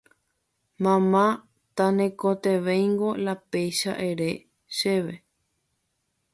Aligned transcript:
Mama 0.83 1.25
natekotevẽingo 1.85 3.09
la 3.25 3.33
péicha 3.51 3.91
ere 4.09 4.31
chéve 4.77 5.15